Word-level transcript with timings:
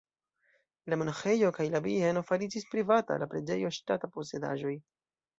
La 0.93 0.97
monaĥejo 0.99 1.51
kaj 1.57 1.67
la 1.73 1.81
bieno 1.87 2.23
fariĝis 2.29 2.65
privata, 2.71 3.17
la 3.25 3.27
preĝejo 3.35 3.71
ŝtata 3.77 4.09
posedaĵoj. 4.17 4.73